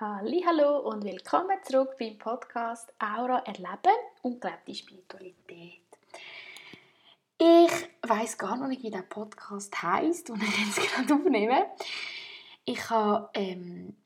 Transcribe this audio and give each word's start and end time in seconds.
Hallo 0.00 0.78
und 0.88 1.02
willkommen 1.02 1.58
zurück 1.64 1.96
beim 1.98 2.16
Podcast 2.18 2.92
Aura 3.00 3.40
erleben 3.40 3.98
und 4.22 4.40
gelebte 4.40 4.72
Spiritualität. 4.72 5.82
Ich 7.36 8.08
weiß 8.08 8.38
gar 8.38 8.56
noch 8.56 8.68
nicht, 8.68 8.84
wie 8.84 8.92
der 8.92 9.02
Podcast 9.02 9.82
heißt, 9.82 10.28
den 10.28 10.36
ich 10.40 10.66
jetzt 10.66 10.94
gerade 10.94 11.14
aufnehme. 11.14 11.66
Ich 12.64 12.88
habe 12.90 13.28
ähm, 13.34 13.96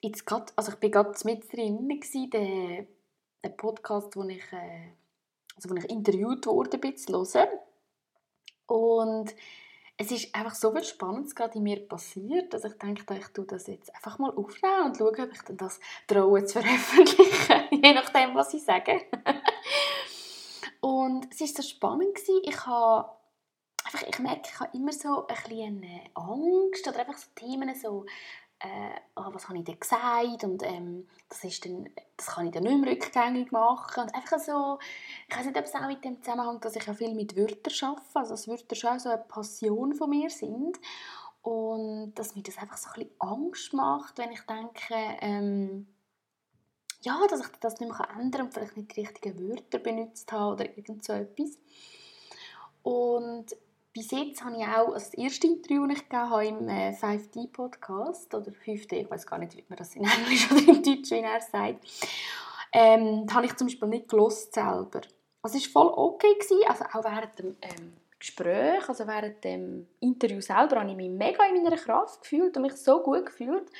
jetzt 0.00 0.24
grad, 0.24 0.54
also 0.56 0.72
ich 0.72 0.78
bin 0.78 0.90
gerade 0.90 1.12
mit 1.24 1.52
drin 1.52 1.86
gewesen, 1.86 2.30
der, 2.30 3.50
Podcast, 3.50 4.16
wo 4.16 4.24
ich, 4.24 4.50
äh, 4.54 4.92
also 5.54 5.68
wo 5.68 5.74
ich 5.74 5.90
interviewt 5.90 6.46
wurde, 6.46 6.78
bin, 6.78 6.96
zu 6.96 7.12
hören. 7.12 7.48
Und 8.68 9.34
es 9.98 10.10
ist 10.10 10.34
einfach 10.34 10.54
so 10.54 10.72
viel 10.72 10.84
Spannendes 10.84 11.34
gerade 11.34 11.56
in 11.56 11.62
mir 11.62 11.86
passiert, 11.88 12.52
dass 12.52 12.64
ich 12.64 12.74
denke, 12.74 13.14
ich 13.16 13.28
tue 13.28 13.46
das 13.46 13.66
jetzt 13.66 13.94
einfach 13.94 14.18
mal 14.18 14.30
aufnehmen 14.30 14.86
und 14.86 14.96
schaue, 14.96 15.10
ob 15.10 15.32
ich 15.32 15.56
das 15.56 15.80
traue 16.06 16.44
zu 16.44 16.60
veröffentlichen, 16.60 17.64
je 17.82 17.94
nachdem, 17.94 18.34
was 18.34 18.52
ich 18.52 18.62
sage. 18.62 19.06
und 20.80 21.32
es 21.32 21.40
war 21.40 21.46
so 21.48 21.62
spannend 21.62 22.14
gewesen. 22.14 22.42
Ich 22.44 22.66
habe 22.66 23.10
einfach, 23.84 24.02
ich 24.06 24.18
merke, 24.18 24.42
ich 24.44 24.60
habe 24.60 24.76
immer 24.76 24.92
so 24.92 25.26
ein 25.26 25.34
bisschen 25.34 26.10
Angst 26.14 26.86
oder 26.86 27.00
einfach 27.00 27.16
so 27.16 27.28
Themen 27.34 27.74
so 27.74 28.04
äh, 28.58 29.00
oh, 29.16 29.28
was 29.32 29.48
habe 29.48 29.58
ich 29.58 29.64
denn 29.64 29.78
gesagt 29.78 30.44
und 30.44 30.62
ähm, 30.62 31.06
das, 31.28 31.44
ist 31.44 31.64
dann, 31.64 31.88
das 32.16 32.26
kann 32.26 32.46
ich 32.46 32.52
dann 32.52 32.62
nicht 32.62 32.80
mehr 32.80 32.92
rückgängig 32.92 33.52
machen. 33.52 34.04
Und 34.04 34.14
einfach 34.14 34.38
so, 34.38 34.78
ich 35.28 35.36
weiß 35.36 35.46
nicht, 35.46 35.58
ob 35.58 35.64
es 35.64 35.74
auch 35.74 35.86
mit 35.86 36.04
dem 36.04 36.22
Zusammenhang, 36.22 36.60
dass 36.60 36.76
ich 36.76 36.86
ja 36.86 36.94
viel 36.94 37.14
mit 37.14 37.36
Wörtern 37.36 37.90
arbeite, 37.90 38.06
also 38.14 38.30
dass 38.32 38.48
Wörter 38.48 38.76
schon 38.76 38.98
so 38.98 39.08
eine 39.08 39.22
Passion 39.22 39.94
von 39.94 40.10
mir 40.10 40.30
sind 40.30 40.78
und 41.42 42.14
dass 42.14 42.36
mir 42.36 42.42
das 42.42 42.58
einfach 42.58 42.76
so 42.76 42.88
ein 42.90 43.00
bisschen 43.00 43.20
Angst 43.20 43.72
macht, 43.72 44.18
wenn 44.18 44.32
ich 44.32 44.42
denke, 44.42 44.94
ähm, 45.20 45.88
ja, 47.02 47.20
dass 47.28 47.40
ich 47.40 47.46
das 47.60 47.80
nicht 47.80 47.90
mehr 47.90 48.08
ändern 48.10 48.30
kann 48.32 48.46
und 48.46 48.54
vielleicht 48.54 48.76
nicht 48.76 48.96
die 48.96 49.00
richtigen 49.00 49.48
Wörter 49.48 49.78
benutzt 49.78 50.30
habe 50.32 50.54
oder 50.54 50.76
irgend 50.76 51.04
so 51.04 51.12
etwas. 51.12 51.58
Und 52.82 53.46
bis 53.92 54.10
jetzt 54.10 54.44
habe 54.44 54.56
ich 54.56 54.64
auch, 54.64 54.92
also 54.92 55.10
das 55.10 55.14
erste 55.14 55.46
Interview, 55.46 55.86
das 55.86 55.98
ich 55.98 56.08
gegeben 56.08 56.30
habe 56.30 56.46
im 56.46 56.68
äh, 56.68 56.90
5D-Podcast, 56.90 58.34
oder 58.34 58.52
5D, 58.52 58.92
ich 58.92 59.10
weiß 59.10 59.26
gar 59.26 59.38
nicht, 59.38 59.56
wie 59.56 59.64
man 59.68 59.76
das 59.76 59.96
in 59.96 60.04
Englisch 60.04 60.50
oder 60.52 60.68
in 60.68 60.82
Deutsch, 60.82 61.10
wie 61.10 61.20
er 61.20 61.40
sagt, 61.40 61.84
ähm, 62.72 63.26
habe 63.32 63.46
ich 63.46 63.56
zum 63.56 63.68
Beispiel 63.68 63.88
nicht 63.88 64.08
gelost 64.08 64.52
selber. 64.54 65.00
Es 65.46 65.74
war 65.74 65.84
voll 65.84 65.92
okay, 65.96 66.34
gewesen, 66.34 66.58
also 66.66 66.84
auch 66.84 67.04
während 67.04 67.38
dem 67.38 67.56
ähm, 67.62 67.92
Gespräch, 68.18 68.88
also 68.88 69.06
während 69.06 69.44
dem 69.44 69.86
Interview 70.00 70.40
selber, 70.40 70.80
habe 70.80 70.90
ich 70.90 70.96
mich 70.96 71.10
mega 71.10 71.44
in 71.44 71.62
meiner 71.62 71.76
Kraft 71.76 72.22
gefühlt 72.22 72.56
und 72.56 72.62
mich 72.62 72.76
so 72.76 73.02
gut 73.02 73.26
gefühlt. 73.26 73.70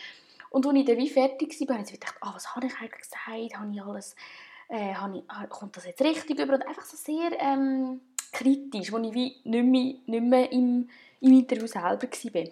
Und 0.50 0.66
als 0.66 0.76
ich 0.76 0.84
dann 0.84 0.96
wie 0.96 1.10
fertig 1.10 1.60
war, 1.68 1.76
habe 1.76 1.86
ich 1.86 1.92
gedacht, 1.92 2.16
oh, 2.22 2.30
was 2.34 2.54
habe 2.54 2.66
ich 2.66 2.74
eigentlich 2.78 3.02
gesagt, 3.02 3.26
habe 3.26 3.72
ich 3.72 3.82
alles, 3.82 4.14
äh, 4.68 4.94
habe 4.94 5.18
ich, 5.18 5.48
kommt 5.50 5.76
das 5.76 5.86
jetzt 5.86 6.02
richtig 6.02 6.38
über? 6.38 6.54
Und 6.54 6.66
einfach 6.66 6.84
so 6.84 6.96
sehr... 6.96 7.32
Ähm, 7.40 8.00
kritisch, 8.36 8.92
wo 8.92 8.98
ich 8.98 9.14
wie 9.14 9.36
nicht 9.44 9.64
mehr, 9.64 9.94
nicht 10.06 10.24
mehr 10.24 10.52
im, 10.52 10.88
im 11.20 11.32
Interview 11.32 11.66
selber 11.66 12.06
war. 12.06 12.48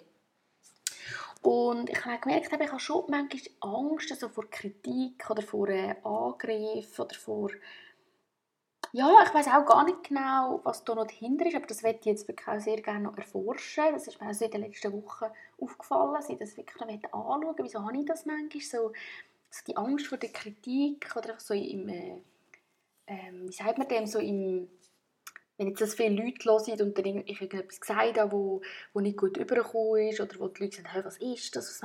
Und 1.43 1.91
ich 1.91 2.05
habe 2.05 2.19
gemerkt, 2.21 2.47
ich 2.47 2.71
habe 2.71 2.81
schon 2.81 3.05
manchmal 3.09 3.43
Angst 3.61 4.11
also 4.11 4.29
vor 4.31 4.49
Kritik 4.49 5.29
oder 5.29 5.43
vor 5.43 5.69
äh, 5.69 5.95
Angriff 6.03 6.99
oder 6.99 7.15
vor... 7.15 7.51
Ja, 8.97 9.11
ich 9.27 9.35
weiß 9.35 9.49
auch 9.49 9.67
gar 9.67 9.85
nicht 9.85 10.05
genau, 10.05 10.61
was 10.63 10.85
da 10.85 10.95
noch 10.95 11.09
dahinter 11.09 11.45
ist, 11.47 11.57
aber 11.57 11.67
das 11.67 11.83
werde 11.83 11.99
ich 11.99 12.07
jetzt 12.07 12.29
wirklich 12.29 12.47
auch 12.47 12.61
sehr 12.61 12.81
gerne 12.81 13.01
noch 13.01 13.17
erforschen. 13.17 13.87
Das 13.93 14.07
ist 14.07 14.21
mir 14.21 14.29
also 14.29 14.45
in 14.45 14.53
den 14.53 14.61
letzten 14.61 14.93
Wochen 14.93 15.25
aufgefallen, 15.61 16.15
dass 16.15 16.29
ich 16.29 16.39
das 16.39 16.57
wirklich 16.57 16.81
anschauen. 17.13 17.57
Wieso 17.59 17.83
habe 17.83 17.99
ich 17.99 18.05
das 18.05 18.25
manchmal 18.25 18.63
so, 18.63 18.93
so 19.51 19.65
die 19.67 19.77
Angst 19.77 20.07
vor 20.07 20.19
der 20.19 20.31
Kritik 20.31 21.11
oder 21.17 21.35
so 21.41 21.55
im... 21.55 21.89
Äh, 21.89 22.23
ähm, 23.09 23.49
wie 23.49 23.53
sagt 23.53 23.79
man 23.79 23.89
dem, 23.89 24.07
so 24.07 24.21
im 24.21 24.69
wenn 25.57 25.69
jetzt 25.69 25.81
das 25.81 25.95
viele 25.95 26.23
Leute 26.23 26.45
hören 26.45 26.81
und 26.83 26.99
dann 26.99 27.05
ich 27.05 27.41
irgendetwas 27.41 27.81
gesagt 27.81 28.19
habe, 28.19 28.33
wo, 28.33 28.63
wo 28.93 29.01
nicht 29.01 29.17
gut 29.17 29.37
übergekommen 29.37 30.09
ist 30.09 30.21
oder 30.21 30.39
wo 30.39 30.49
die 30.49 30.63
Leute 30.63 30.77
sagen, 30.77 30.89
hey, 30.91 31.05
was 31.05 31.19
ist 31.19 31.55
das, 31.57 31.83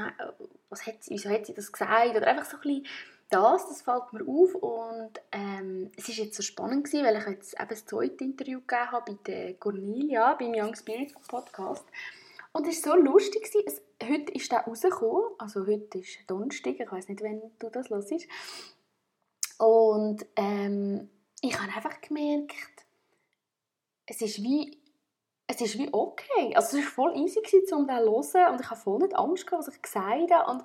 was, 0.69 0.85
hat 0.85 0.95
wieso 1.07 1.29
hat 1.29 1.45
sie 1.47 1.53
das 1.53 1.71
gesagt? 1.71 2.15
oder 2.15 2.27
einfach 2.27 2.45
so 2.45 2.57
ein 2.57 2.61
bisschen 2.61 2.85
das, 3.29 3.67
das 3.67 3.81
fällt 3.81 4.11
mir 4.11 4.21
auf 4.27 4.55
und 4.55 5.21
ähm, 5.31 5.91
es 5.95 6.09
war 6.09 6.15
jetzt 6.15 6.35
so 6.35 6.43
spannend 6.43 6.85
gewesen, 6.85 7.05
weil 7.05 7.17
ich 7.17 7.27
jetzt 7.27 7.53
eben 7.53 7.69
das 7.69 7.85
zweite 7.85 8.23
Interview 8.23 8.59
gegeben 8.59 8.91
habe 8.91 9.11
bei 9.11 9.17
der 9.25 9.53
Cornelia, 9.55 10.33
beim 10.33 10.53
Young 10.55 10.75
Spirit 10.75 11.13
Podcast 11.27 11.85
und 12.51 12.67
es 12.67 12.85
war 12.85 12.95
so 12.97 13.01
lustig 13.03 13.43
gewesen. 13.43 13.63
Es, 13.67 13.81
heute 14.07 14.31
ist 14.31 14.51
der 14.51 14.61
rausgekommen, 14.61 15.35
also 15.37 15.65
heute 15.67 15.99
ist 15.99 16.19
Donnerstag, 16.27 16.79
ich 16.79 16.91
weiß 16.91 17.09
nicht, 17.09 17.21
wenn 17.21 17.41
du 17.59 17.69
das 17.69 17.89
hörst 17.89 18.27
und 19.59 20.25
ähm, 20.35 21.09
ich 21.41 21.59
habe 21.59 21.71
einfach 21.73 22.01
gemerkt, 22.01 22.85
es 24.07 24.21
ist 24.21 24.41
wie 24.41 24.79
es 25.51 25.61
ist 25.61 25.79
wie 25.79 25.89
okay. 25.91 26.55
Also 26.55 26.77
es 26.77 26.85
war 26.85 26.91
voll 26.91 27.17
easy, 27.17 27.41
gewesen, 27.41 27.73
um 27.73 27.87
das 27.87 28.31
zu 28.31 28.39
hören 28.39 28.53
und 28.53 28.61
ich 28.61 28.69
habe 28.69 28.79
voll 28.79 28.99
nicht 28.99 29.15
Angst 29.15 29.47
gehabt, 29.47 29.67
was 29.67 29.73
ich 29.73 29.81
gesagt 29.81 30.31
habe 30.31 30.51
und 30.51 30.63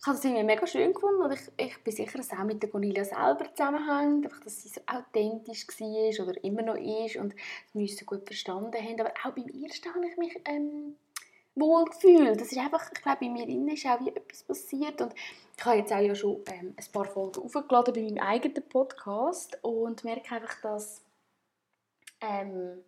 ich 0.00 0.06
habe 0.06 0.16
es 0.16 0.24
irgendwie 0.24 0.44
mega 0.44 0.66
schön 0.66 0.94
gefunden 0.94 1.20
und 1.20 1.32
ich, 1.32 1.40
ich 1.58 1.84
bin 1.84 1.94
sicher, 1.94 2.16
dass 2.16 2.28
es 2.28 2.32
auch 2.32 2.44
mit 2.44 2.62
der 2.62 2.70
Cornelia 2.70 3.04
selber 3.04 3.52
zusammenhängt, 3.54 4.24
einfach, 4.24 4.40
dass 4.40 4.62
sie 4.62 4.70
so 4.70 4.80
authentisch 4.86 5.68
war 5.68 6.26
oder 6.26 6.42
immer 6.42 6.62
noch 6.62 6.76
ist 6.76 7.16
und 7.16 7.34
wir 7.74 7.82
uns 7.82 7.98
so 7.98 8.06
gut 8.06 8.24
verstanden 8.24 8.72
haben. 8.72 9.00
Aber 9.00 9.12
auch 9.22 9.32
beim 9.32 9.48
ersten 9.48 9.94
habe 9.94 10.06
ich 10.08 10.16
mich 10.16 10.40
ähm, 10.46 10.96
wohl 11.54 11.84
gefühlt. 11.84 12.40
Das 12.40 12.50
ist 12.50 12.56
einfach, 12.56 12.90
ich 12.90 13.02
glaube, 13.02 13.18
bei 13.20 13.28
mir 13.28 13.46
innen 13.46 13.68
ist 13.68 13.84
auch 13.84 14.00
wie 14.00 14.08
etwas 14.08 14.42
passiert 14.42 15.02
und 15.02 15.14
ich 15.58 15.64
habe 15.66 15.76
jetzt 15.76 15.92
auch 15.92 16.00
ja 16.00 16.14
schon 16.14 16.42
ähm, 16.46 16.74
ein 16.74 16.92
paar 16.92 17.04
Folgen 17.04 17.42
aufgeladen 17.42 17.92
bei 17.92 18.00
meinem 18.00 18.18
eigenen 18.26 18.66
Podcast 18.70 19.58
und 19.60 20.02
merke 20.04 20.34
einfach, 20.34 20.62
dass 20.62 21.02
ähm, 22.22 22.82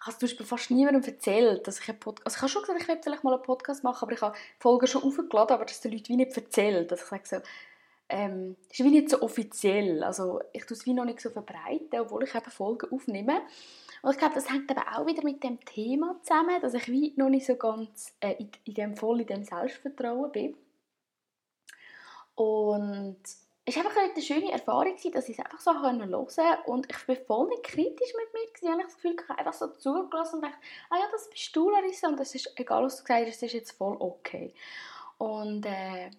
habe 0.00 0.16
zum 0.16 0.28
Beispiel 0.28 0.46
fast 0.46 0.70
niemandem 0.70 1.02
erzählt, 1.02 1.66
dass 1.66 1.80
ich 1.80 1.88
einen 1.88 2.00
Podcast... 2.00 2.26
Also 2.26 2.36
ich 2.36 2.42
habe 2.42 2.50
schon 2.50 2.62
gesagt, 2.62 2.82
ich 2.82 2.88
will 2.88 2.98
vielleicht 3.02 3.24
mal 3.24 3.34
einen 3.34 3.42
Podcast 3.42 3.84
machen, 3.84 4.04
aber 4.04 4.12
ich 4.12 4.20
habe 4.20 4.36
Folgen 4.58 4.86
schon 4.86 5.02
aufgeladen, 5.02 5.54
aber 5.54 5.64
das 5.64 5.80
den 5.80 5.92
Leuten 5.92 6.08
wie 6.08 6.16
nicht 6.16 6.36
erzählt. 6.36 6.90
Also 6.90 7.02
ich 7.02 7.08
sage 7.08 7.22
so, 7.24 7.36
ähm, 8.08 8.56
ist 8.70 8.78
wie 8.78 8.90
nicht 8.90 9.10
so 9.10 9.20
offiziell. 9.22 10.02
Also 10.02 10.40
ich 10.52 10.64
tue 10.64 10.76
es 10.76 10.86
wie 10.86 10.94
noch 10.94 11.04
nicht 11.04 11.20
so 11.20 11.30
verbreiten, 11.30 12.00
obwohl 12.00 12.24
ich 12.24 12.34
eben 12.34 12.50
Folgen 12.50 12.90
aufnehme. 12.92 13.42
Und 14.02 14.12
ich 14.12 14.18
glaube, 14.18 14.34
das 14.34 14.50
hängt 14.50 14.70
aber 14.70 14.96
auch 14.96 15.06
wieder 15.06 15.24
mit 15.24 15.42
dem 15.42 15.58
Thema 15.64 16.16
zusammen, 16.22 16.60
dass 16.60 16.74
ich 16.74 16.86
wie 16.88 17.12
noch 17.16 17.28
nicht 17.28 17.46
so 17.46 17.56
ganz 17.56 18.14
äh, 18.20 18.34
in, 18.38 18.50
in 18.64 18.74
dem 18.74 18.96
voll 18.96 19.20
in 19.20 19.26
dem 19.26 19.44
Selbstvertrauen 19.44 20.30
bin. 20.30 20.56
Und 22.34 23.18
es 23.68 23.76
war 23.76 23.84
einfach 23.84 24.00
eine 24.00 24.22
schöne 24.22 24.50
Erfahrung, 24.50 24.96
dass 25.12 25.28
ich 25.28 25.38
es 25.38 25.44
einfach 25.44 25.60
so 25.60 25.74
hören 25.74 25.98
konnte. 26.10 26.58
Und 26.64 26.90
ich 26.90 27.06
war 27.06 27.16
voll 27.16 27.48
nicht 27.48 27.64
kritisch 27.64 28.12
mit 28.14 28.32
mir. 28.32 28.48
Ich 28.62 28.66
habe 28.66 28.82
das 28.82 28.94
Gefühl, 28.94 29.14
ich 29.14 29.28
habe 29.28 29.38
einfach 29.38 29.52
so 29.52 29.66
zugelassen 29.66 30.36
und 30.36 30.42
dachte, 30.42 30.56
ah 30.88 30.96
ja, 30.96 31.04
das 31.12 31.28
bist 31.28 31.54
du, 31.54 31.68
Larissa. 31.68 32.08
Und 32.08 32.18
das 32.18 32.34
ist, 32.34 32.50
egal 32.56 32.84
was 32.84 32.96
du 32.96 33.04
gesagt 33.04 33.26
hast, 33.26 33.42
das 33.42 33.48
ist 33.48 33.52
jetzt 33.52 33.72
voll 33.72 33.96
okay. 34.00 34.54
Und 35.18 35.66
äh, 35.66 36.10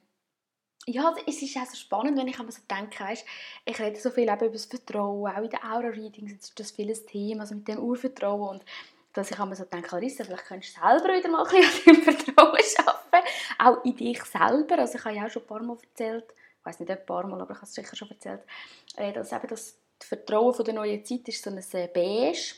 ja, 0.86 1.16
es 1.26 1.42
ist 1.42 1.58
auch 1.58 1.66
so 1.66 1.76
spannend, 1.76 2.20
wenn 2.20 2.28
ich 2.28 2.38
so 2.38 2.62
denke, 2.70 3.04
weißt, 3.04 3.26
ich 3.66 3.80
rede 3.80 4.00
so 4.00 4.12
viel 4.12 4.26
über 4.26 4.50
das 4.50 4.66
Vertrauen, 4.66 5.32
auch 5.32 5.42
in 5.42 5.50
den 5.50 5.64
Aura-Readings 5.64 6.32
ist 6.32 6.60
das 6.60 6.72
vieles 6.72 7.06
Thema, 7.06 7.42
also 7.42 7.56
mit 7.56 7.68
dem 7.68 7.80
Urvertrauen 7.80 8.50
und 8.58 8.66
dass 9.14 9.32
ich 9.32 9.38
so 9.38 9.66
denke, 9.66 9.90
Larissa, 9.92 10.24
vielleicht 10.24 10.46
könntest 10.46 10.78
du 10.78 10.82
selber 10.82 11.14
wieder 11.16 11.30
mal 11.30 11.46
ein 11.46 11.62
bisschen 11.62 11.96
an 11.96 12.06
deinem 12.06 12.18
Vertrauen 12.18 12.60
arbeiten, 12.78 13.28
auch 13.60 13.84
in 13.84 13.96
dich 13.96 14.24
selber, 14.24 14.80
also 14.80 14.98
ich 14.98 15.06
habe 15.06 15.16
ja 15.16 15.26
auch 15.26 15.30
schon 15.30 15.42
ein 15.44 15.48
paar 15.48 15.64
Mal 15.64 15.78
erzählt, 15.82 16.34
ich 16.60 16.66
weiß 16.66 16.80
nicht, 16.80 16.92
ein 16.92 17.06
paar 17.06 17.26
Mal, 17.28 17.42
aber 17.42 17.52
ich 17.52 17.58
habe 17.58 17.68
es 17.68 17.74
sicher 17.74 17.96
schon 17.96 18.10
erzählt, 18.10 18.42
äh, 18.98 19.14
dass 19.14 19.32
eben 19.32 19.48
das 19.48 19.78
Vertrauen 20.00 20.54
von 20.54 20.66
der 20.66 20.74
neuen 20.74 21.04
Zeit 21.04 21.28
ist 21.28 21.44
so 21.44 21.50
ein 21.50 21.58
äh, 21.58 21.88
Beige 21.88 22.56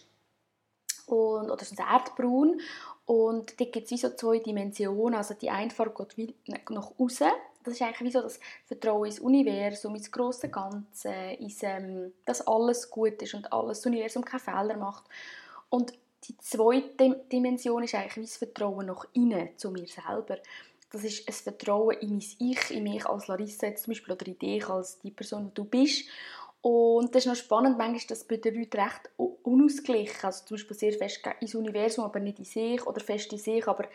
und, 1.08 1.50
oder 1.50 1.66
so 1.66 1.76
ein 1.76 1.88
Erdbraun 1.88 2.62
und 3.06 3.60
da 3.60 3.66
gibt 3.66 3.86
es 3.86 3.92
wie 3.92 3.98
so 3.98 4.10
zwei 4.16 4.40
Dimensionen, 4.40 5.16
also 5.16 5.34
die 5.34 5.50
eine 5.50 5.72
Farbe 5.72 6.06
geht 6.16 6.36
nach 6.70 6.92
außen, 6.98 7.32
das 7.64 7.76
ist 7.76 7.82
eigentlich 7.82 8.02
wie 8.02 8.12
so 8.12 8.22
das 8.22 8.40
Vertrauen 8.66 9.06
ins 9.06 9.20
Universum, 9.20 9.96
ins 9.96 10.12
große 10.12 10.50
Ganze, 10.50 11.12
ins, 11.12 11.62
ähm, 11.64 12.14
dass 12.26 12.46
alles 12.48 12.90
gut 12.90 13.22
ist 13.22 13.34
und 13.34 13.52
alles 13.52 13.80
das 13.80 13.86
Universum 13.86 14.26
keine 14.26 14.40
Fehler 14.40 14.78
macht. 14.78 15.04
Und 15.70 15.94
die 16.24 16.38
zweite 16.38 17.24
Dimension 17.32 17.84
ist 17.84 17.96
eigentlich 17.96 18.18
wie 18.18 18.22
das 18.22 18.38
Vertrauen 18.38 18.88
nach 18.88 19.06
innen, 19.14 19.50
zu 19.58 19.72
mir 19.72 19.88
selber 19.88 20.38
das 20.92 21.04
ist 21.04 21.28
ein 21.28 21.34
Vertrauen 21.34 21.98
in 21.98 22.10
mein 22.12 22.24
Ich, 22.40 22.72
in 22.72 22.84
mich 22.84 23.06
als 23.06 23.28
Larissa 23.28 23.68
jetzt 23.68 23.84
zum 23.84 23.92
Beispiel 23.92 24.14
oder 24.14 24.28
in 24.28 24.38
dich 24.38 24.68
als 24.68 25.00
die 25.00 25.12
Person, 25.12 25.48
die 25.48 25.54
du 25.54 25.64
bist. 25.64 26.06
Und 26.62 27.16
das 27.16 27.24
ist 27.24 27.28
noch 27.28 27.36
spannend, 27.36 27.78
manchmal 27.78 27.98
ist 27.98 28.12
das 28.12 28.24
bei 28.24 28.38
den 28.38 28.56
Leuten 28.56 28.78
recht 28.78 29.10
unausgeglichen. 29.18 30.24
Also 30.24 30.46
zum 30.46 30.56
Beispiel 30.56 30.78
sehr 30.78 30.94
fest 30.94 31.22
ins 31.40 31.56
Universum, 31.56 32.06
aber 32.06 32.20
nicht 32.20 32.40
in 32.40 32.46
sich, 32.46 32.86
oder 32.86 33.00
fest 33.02 33.32
in 33.34 33.40
sich, 33.40 33.68
aber 33.68 33.86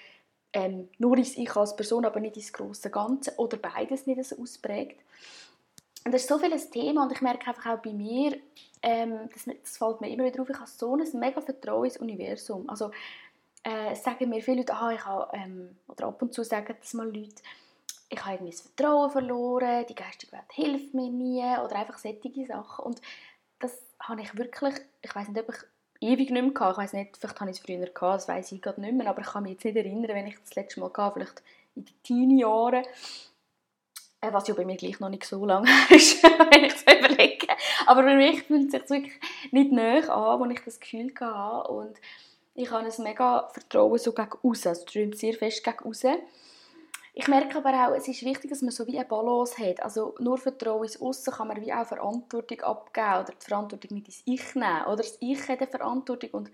ähm, 0.52 0.88
nur 0.98 1.16
ins 1.16 1.37
Ich 1.37 1.54
als 1.54 1.76
Person, 1.76 2.04
aber 2.04 2.19
nicht 2.19 2.37
ins 2.37 2.52
große 2.52 2.90
Ganze, 2.90 3.34
oder 3.37 3.56
beides 3.58 4.06
nicht 4.06 4.25
so 4.25 4.37
ausprägt. 4.38 5.00
Und 6.04 6.12
das 6.12 6.22
ist 6.22 6.28
so 6.28 6.38
viel 6.38 6.52
ein 6.52 6.70
Thema 6.70 7.02
und 7.02 7.12
ich 7.12 7.20
merke 7.20 7.49
einfach 7.49 7.66
auch 7.66 7.82
bei 7.82 7.92
mir, 7.92 8.38
ähm, 8.81 9.28
das, 9.32 9.44
das 9.44 9.76
fällt 9.76 10.00
mir 10.00 10.08
immer 10.08 10.25
wieder 10.25 10.40
auf, 10.40 10.49
ich 10.49 10.56
habe 10.56 10.70
so 10.70 10.94
ein 10.94 11.20
mega 11.20 11.40
Vertrauen 11.40 11.87
ins 11.87 11.99
Universum. 11.99 12.69
Also 12.69 12.90
äh, 13.66 13.96
sagen 13.96 14.28
mir 14.28 14.42
viele 14.42 14.58
Leute, 14.58 14.74
ah, 14.74 14.92
ich 14.92 15.04
habe, 15.04 15.36
ähm, 15.36 15.76
oder 15.88 16.06
ab 16.06 16.22
und 16.22 16.32
zu 16.32 16.44
sagen 16.44 16.76
das 16.78 16.94
mal 16.94 17.06
Leute, 17.06 17.42
ich 18.08 18.24
habe 18.24 18.36
irgendwie 18.36 18.56
Vertrauen 18.56 19.10
verloren, 19.10 19.84
die 19.88 19.94
geistige 19.96 20.32
Welt 20.32 20.52
hilft 20.52 20.94
mir 20.94 21.10
nie 21.10 21.42
oder 21.42 21.74
einfach 21.74 21.98
solche 21.98 22.46
Sachen. 22.46 22.84
Und 22.84 23.02
das 23.58 23.76
habe 23.98 24.20
ich 24.20 24.36
wirklich, 24.38 24.74
ich 25.02 25.12
weiß 25.12 25.28
nicht, 25.28 25.40
ob 25.40 25.48
ich 25.48 25.62
ewig 26.00 26.30
nicht 26.30 26.42
mehr 26.42 26.60
hatte. 26.60 26.72
Ich 26.72 26.78
weiß 26.78 26.92
nicht, 26.92 27.16
vielleicht 27.16 27.40
habe 27.40 27.50
ich 27.50 27.56
es 27.56 27.62
früher 27.64 27.78
gehabt, 27.86 28.02
das 28.02 28.28
weiß 28.28 28.52
ich 28.52 28.62
gerade 28.62 28.80
nicht 28.80 28.94
mehr, 28.94 29.08
aber 29.08 29.22
ich 29.22 29.26
kann 29.26 29.42
mich 29.42 29.54
jetzt 29.54 29.64
nicht 29.64 29.76
erinnern, 29.76 30.14
wenn 30.14 30.28
ich 30.28 30.38
das 30.38 30.54
letzte 30.54 30.78
Mal 30.78 30.92
hatte, 30.96 31.14
vielleicht 31.14 31.42
in 31.74 31.84
den 31.86 32.02
Teenie-Jahren. 32.04 32.84
Äh, 34.20 34.32
was 34.32 34.46
ja 34.46 34.54
bei 34.54 34.64
mir 34.64 34.76
gleich 34.76 35.00
noch 35.00 35.08
nicht 35.08 35.24
so 35.24 35.44
lange 35.44 35.68
ist, 35.90 36.22
wenn 36.22 36.64
ich 36.64 36.74
es 36.74 36.82
überlege. 36.82 37.48
Aber 37.86 38.04
bei 38.04 38.14
mir 38.14 38.34
fühlt 38.34 38.72
es 38.72 38.88
sich 38.88 38.90
wirklich 38.90 39.20
nicht 39.50 39.72
näher 39.72 40.08
an, 40.14 40.38
wo 40.38 40.44
ich 40.44 40.60
das 40.64 40.78
Gefühl 40.78 41.12
hatte. 41.20 41.68
Und 41.68 41.96
ich 42.56 42.70
habe 42.70 42.86
ein 42.86 43.02
mega 43.02 43.48
Vertrauen 43.52 43.98
so 43.98 44.12
gegen 44.12 44.30
außen, 44.42 44.68
also 44.70 44.82
strömt 44.82 45.16
sehr 45.16 45.34
fest 45.34 45.62
gegen 45.62 45.84
außen. 45.84 46.16
Ich 47.18 47.28
merke 47.28 47.56
aber 47.56 47.72
auch, 47.72 47.94
es 47.94 48.08
ist 48.08 48.24
wichtig, 48.24 48.50
dass 48.50 48.60
man 48.60 48.72
so 48.72 48.86
wie 48.86 48.98
eine 48.98 49.08
Balance 49.08 49.56
hat. 49.58 49.82
Also 49.82 50.14
nur 50.18 50.36
Vertrauen 50.36 50.84
ins 50.84 51.00
Aussen 51.00 51.32
kann 51.32 51.48
man 51.48 51.60
wie 51.62 51.72
auch 51.72 51.86
Verantwortung 51.86 52.60
abgeben 52.60 53.20
oder 53.20 53.32
die 53.32 53.46
Verantwortung 53.46 53.94
nicht 53.94 54.08
ins 54.08 54.22
Ich 54.26 54.54
nehmen. 54.54 54.84
Oder 54.84 54.96
das 54.96 55.16
Ich 55.20 55.48
hat 55.48 55.60
eine 55.60 55.70
Verantwortung 55.70 56.30
und 56.32 56.50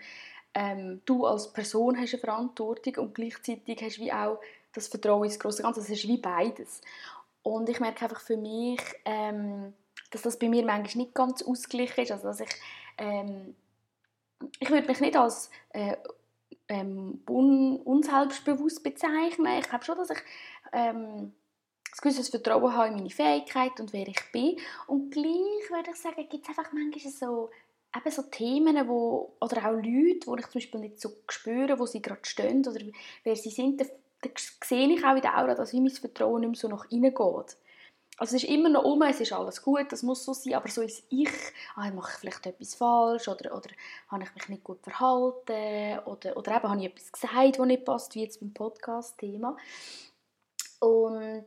ähm, 0.55 1.01
du 1.05 1.27
als 1.27 1.53
Person 1.53 1.99
hast 1.99 2.15
eine 2.15 2.21
Verantwortung 2.21 2.95
und 2.99 3.15
gleichzeitig 3.15 3.83
hast 3.83 3.99
du 3.99 4.03
wie 4.03 4.13
auch 4.13 4.39
das 4.73 4.87
Vertrauen 4.89 5.25
ins 5.25 5.39
große 5.41 5.63
Ganze. 5.63 5.81
Das 5.81 5.91
ist 5.91 6.07
wie 6.07 6.19
beides. 6.19 6.81
Und 7.43 7.69
ich 7.69 7.81
merke 7.81 8.05
einfach 8.05 8.21
für 8.21 8.37
mich, 8.37 8.81
ähm, 9.05 9.73
dass 10.13 10.23
das 10.23 10.39
bei 10.39 10.49
mir 10.49 10.65
manchmal 10.65 11.05
nicht 11.05 11.15
ganz 11.15 11.43
ausgeglichen 11.43 12.05
ist. 12.05 12.13
Also 12.13 12.29
dass 12.29 12.41
ich, 12.41 12.51
ähm, 12.99 13.57
ich 14.59 14.71
würde 14.71 14.89
mich 14.89 15.01
nicht 15.01 15.17
als 15.17 15.51
äh, 15.71 15.97
ähm, 16.69 17.23
un 17.29 17.81
unselbstbewusst 17.81 18.83
bezeichnen. 18.83 19.59
Ich 19.59 19.69
glaube 19.69 19.85
schon, 19.85 19.97
dass 19.97 20.11
ich 20.11 20.19
ähm, 20.73 21.33
ein 21.93 21.99
gewisses 22.01 22.31
Vertrauen 22.31 22.75
habe 22.75 22.89
in 22.89 22.95
meine 22.95 23.11
Fähigkeit 23.11 23.79
und 23.79 23.93
wer 23.93 24.09
ich 24.09 24.21
bin. 24.33 24.57
Und 24.87 25.11
gleich 25.11 25.71
würde 25.71 25.91
ich 25.91 25.97
sagen, 25.97 26.29
gibt 26.29 26.45
es 26.45 26.49
einfach 26.49 26.73
manchmal 26.73 27.13
so, 27.13 27.51
eben 27.95 28.11
so 28.11 28.23
Themen 28.23 28.89
wo, 28.89 29.35
oder 29.41 29.59
auch 29.69 29.73
Leute, 29.73 30.27
wo 30.27 30.37
ich 30.37 30.47
zum 30.47 30.55
Beispiel 30.55 30.81
nicht 30.81 31.01
so 31.01 31.11
spüre, 31.29 31.79
wo 31.79 31.87
sie 31.87 32.01
gerade 32.01 32.25
stehen 32.25 32.67
oder 32.67 32.81
wer 33.25 33.37
sie 33.37 33.51
sind, 33.51 33.81
da, 33.81 33.85
da 34.23 34.31
sehe 34.65 34.89
ich 34.89 35.05
auch 35.05 35.15
in 35.15 35.23
der 35.23 35.37
Aura, 35.37 35.55
dass 35.55 35.73
mein 35.73 35.91
Vertrauen 35.91 36.41
nicht 36.41 36.51
mehr 36.51 36.59
so 36.59 36.69
nach 36.69 36.91
innen 36.91 37.15
geht. 37.15 37.57
Also 38.23 38.37
es 38.37 38.45
ist 38.45 38.51
immer 38.51 38.69
noch 38.69 38.85
um, 38.85 39.03
es 39.03 39.21
ist 39.21 39.33
alles 39.33 39.61
gut, 39.61 39.91
das 39.91 40.05
muss 40.05 40.25
so 40.25 40.33
sein, 40.33 40.55
aber 40.55 40.69
so 40.69 40.81
ist 40.81 41.03
ich, 41.09 41.29
ah, 41.75 41.91
mache 41.91 42.13
ich 42.13 42.19
vielleicht 42.21 42.47
etwas 42.47 42.77
falsch 42.77 43.27
oder, 43.27 43.53
oder 43.53 43.71
habe 44.07 44.23
ich 44.23 44.33
mich 44.37 44.49
nicht 44.49 44.63
gut 44.63 44.81
verhalten 44.81 45.99
oder, 46.05 46.37
oder 46.37 46.57
eben 46.57 46.69
habe 46.69 46.81
ich 46.81 46.87
etwas 46.87 47.11
gesagt, 47.11 47.59
das 47.59 47.67
nicht 47.67 47.85
passt, 47.85 48.15
wie 48.15 48.23
jetzt 48.23 48.39
beim 48.39 48.55
Podcast-Thema. 48.55 49.57
Und 50.79 51.47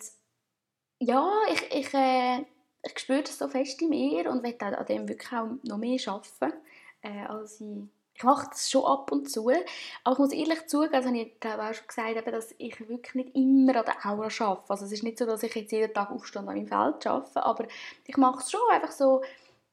ja, 0.99 1.31
ich, 1.53 1.61
ich, 1.71 1.93
äh, 1.93 2.43
ich 2.83 2.99
spüre 2.99 3.23
das 3.23 3.37
so 3.37 3.47
fest 3.47 3.81
in 3.81 3.87
mir 3.87 4.29
und 4.29 4.43
will 4.43 4.57
an 4.59 4.85
dem 4.85 5.07
wirklich 5.07 5.31
auch 5.31 5.47
noch 5.63 5.77
mehr 5.77 5.97
arbeiten, 6.07 6.57
äh, 7.03 7.25
als 7.25 7.61
ich 7.61 7.83
ich 8.15 8.23
mache 8.23 8.47
das 8.49 8.69
schon 8.69 8.85
ab 8.85 9.11
und 9.11 9.29
zu, 9.29 9.49
aber 9.49 10.13
ich 10.13 10.19
muss 10.19 10.31
ehrlich 10.31 10.67
zugeben, 10.67 10.93
das 10.93 11.05
habe 11.05 11.17
ich 11.17 11.39
glaube 11.39 11.63
auch 11.63 11.73
schon 11.73 11.87
gesagt, 11.87 12.27
dass 12.27 12.55
ich 12.57 12.79
wirklich 12.87 13.15
nicht 13.15 13.35
immer 13.35 13.75
an 13.75 13.85
der 13.85 14.05
Aura 14.05 14.29
arbeite. 14.39 14.69
Also 14.69 14.85
es 14.85 14.93
ist 14.93 15.03
nicht 15.03 15.17
so, 15.17 15.25
dass 15.25 15.43
ich 15.43 15.53
jetzt 15.53 15.71
jeden 15.71 15.93
Tag 15.93 16.11
aufstehe 16.11 16.41
und 16.41 16.47
an 16.47 16.55
meinem 16.55 16.67
Feld 16.67 17.05
arbeite, 17.05 17.43
aber 17.43 17.67
ich 18.05 18.17
mache 18.17 18.39
es 18.39 18.51
schon 18.51 18.61
einfach 18.71 18.91
so, 18.91 19.21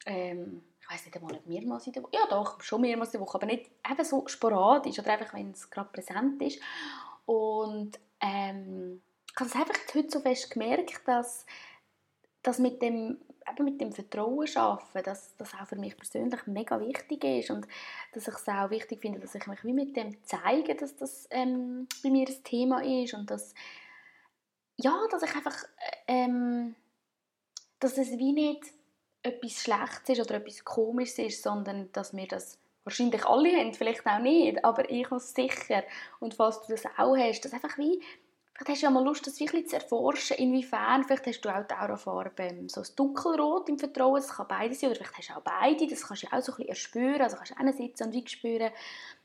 ähm, 0.06 0.62
ich 0.80 0.90
weiß 0.90 1.04
nicht 1.06 1.16
einmal, 1.16 1.40
mehrmals 1.46 1.86
in 1.86 1.92
der 1.92 2.02
Woche, 2.02 2.12
ja 2.14 2.26
doch, 2.28 2.60
schon 2.60 2.80
mehrmals 2.80 3.14
in 3.14 3.20
der 3.20 3.26
Woche, 3.26 3.38
aber 3.38 3.46
nicht 3.46 3.70
eben 3.88 4.04
so 4.04 4.26
sporadisch 4.26 4.98
oder 4.98 5.12
einfach, 5.12 5.32
wenn 5.34 5.52
es 5.52 5.70
gerade 5.70 5.90
präsent 5.92 6.42
ist. 6.42 6.60
Und 7.26 8.00
ähm, 8.20 9.00
ich 9.30 9.40
habe 9.40 9.48
es 9.48 9.54
einfach 9.54 9.78
heute 9.94 10.10
so 10.10 10.20
fest 10.20 10.50
gemerkt, 10.50 11.00
dass, 11.06 11.46
dass 12.42 12.58
mit 12.58 12.82
dem 12.82 13.18
eben 13.50 13.64
mit 13.64 13.80
dem 13.80 13.92
Vertrauen 13.92 14.46
schaffen, 14.46 15.02
dass 15.02 15.36
das 15.36 15.54
auch 15.54 15.66
für 15.66 15.76
mich 15.76 15.96
persönlich 15.96 16.46
mega 16.46 16.80
wichtig 16.80 17.24
ist 17.24 17.50
und 17.50 17.66
dass 18.12 18.28
ich 18.28 18.34
es 18.34 18.48
auch 18.48 18.70
wichtig 18.70 19.00
finde, 19.00 19.20
dass 19.20 19.34
ich 19.34 19.46
mich 19.46 19.64
wie 19.64 19.72
mit 19.72 19.96
dem 19.96 20.16
zeige, 20.24 20.74
dass 20.74 20.96
das 20.96 21.26
ähm, 21.30 21.88
bei 22.02 22.10
mir 22.10 22.28
ein 22.28 22.44
Thema 22.44 22.82
ist 22.84 23.14
und 23.14 23.30
dass 23.30 23.54
ja, 24.76 24.96
dass 25.10 25.22
ich 25.22 25.34
einfach 25.34 25.56
ähm, 26.06 26.74
dass 27.78 27.98
es 27.98 28.18
wie 28.18 28.32
nicht 28.32 28.64
etwas 29.22 29.62
Schlechtes 29.62 30.18
ist 30.18 30.20
oder 30.20 30.36
etwas 30.36 30.64
Komisches 30.64 31.18
ist, 31.18 31.42
sondern 31.42 31.90
dass 31.92 32.14
wir 32.14 32.26
das 32.26 32.58
wahrscheinlich 32.84 33.24
alle 33.24 33.56
haben, 33.56 33.74
vielleicht 33.74 34.06
auch 34.06 34.18
nicht, 34.18 34.64
aber 34.64 34.90
ich 34.90 35.08
muss 35.10 35.34
sicher 35.34 35.84
und 36.20 36.34
falls 36.34 36.60
du 36.62 36.72
das 36.72 36.84
auch 36.96 37.16
hast, 37.16 37.44
dass 37.44 37.52
einfach 37.52 37.78
wie 37.78 38.00
Vielleicht 38.54 38.68
hast 38.68 38.82
du 38.82 38.86
ja 38.86 38.90
mal 38.90 39.04
Lust, 39.04 39.26
das 39.26 39.40
wirklich 39.40 39.68
zu 39.68 39.76
erforschen, 39.76 40.36
inwiefern, 40.36 41.04
vielleicht 41.04 41.26
hast 41.26 41.40
du 41.40 41.48
auch 41.48 41.66
die 41.66 41.74
Aurafarbe 41.74 42.42
ähm, 42.42 42.68
so 42.68 42.82
ein 42.82 42.86
dunkelrot 42.96 43.68
im 43.70 43.78
Vertrauen, 43.78 44.20
das 44.20 44.28
kann 44.28 44.46
beides 44.46 44.80
sein, 44.80 44.90
oder 44.90 44.98
vielleicht 44.98 45.18
hast 45.18 45.30
du 45.30 45.34
auch 45.34 45.42
beide, 45.42 45.86
das 45.86 46.06
kannst 46.06 46.22
du 46.24 46.26
auch 46.26 46.42
so 46.42 46.52
ein 46.52 46.56
bisschen 46.56 46.68
erspüren, 46.68 47.22
also 47.22 47.36
kannst 47.36 47.54
du 47.58 47.72
sitzen 47.72 48.04
und 48.04 48.12
wie 48.12 48.28
spüren, 48.28 48.70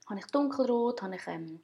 habe 0.09 0.19
ich 0.19 0.25
dunkelrot, 0.27 1.01
habe 1.01 1.15
ich 1.15 1.27
ähm, 1.27 1.59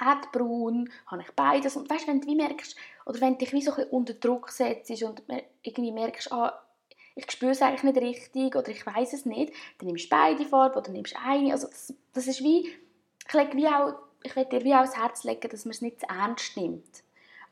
Erdbraun, 0.00 0.90
habe 1.06 1.22
ich 1.22 1.30
beides, 1.32 1.76
und 1.76 1.88
weißt, 1.88 2.08
wenn 2.08 2.20
du 2.20 2.26
wie 2.26 2.34
merkst, 2.34 2.76
oder 3.06 3.20
wenn 3.20 3.34
du 3.34 3.38
dich 3.38 3.52
wie 3.52 3.62
so 3.62 3.70
ein 3.70 3.76
bisschen 3.76 3.90
unter 3.92 4.14
Druck 4.14 4.50
setzt 4.50 4.90
und 5.02 5.22
irgendwie 5.62 5.92
merkst, 5.92 6.32
ah, 6.32 6.60
ich 7.14 7.30
spüre 7.30 7.52
es 7.52 7.62
eigentlich 7.62 7.94
nicht 7.94 7.96
richtig 7.96 8.56
oder 8.56 8.68
ich 8.68 8.84
weiß 8.84 9.14
es 9.14 9.24
nicht, 9.24 9.52
dann 9.78 9.86
nimmst 9.86 10.06
du 10.06 10.10
beide 10.10 10.44
Farben 10.44 10.76
oder 10.76 10.90
nimmst 10.90 11.16
eine, 11.24 11.52
also 11.52 11.66
das, 11.68 11.94
das 12.12 12.26
ist 12.26 12.42
wie, 12.42 12.68
ich 13.26 13.32
lege 13.32 13.56
wie 13.56 13.68
auch 13.68 13.94
ich 14.26 14.36
will 14.36 14.44
dir 14.44 14.64
wie 14.64 14.74
ans 14.74 14.96
Herz 14.96 15.24
legen, 15.24 15.48
dass 15.48 15.64
man 15.64 15.72
es 15.72 15.80
nicht 15.80 16.00
zu 16.00 16.06
ernst 16.08 16.56
nimmt. 16.56 17.02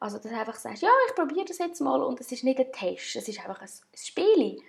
Also, 0.01 0.19
dass 0.19 0.31
du 0.31 0.39
einfach 0.39 0.57
sagst, 0.57 0.83
ja, 0.83 0.91
ich 1.09 1.15
probiere 1.15 1.47
das 1.47 1.59
jetzt 1.59 1.81
mal 1.81 2.03
und 2.03 2.21
es 2.21 2.31
ist 2.31 2.45
nicht 2.45 2.59
ein 2.59 2.73
Test, 2.73 3.17
es 3.17 3.29
ist 3.29 3.41
einfach 3.41 3.63
ein, 3.63 3.69
Spiel. 3.95 4.61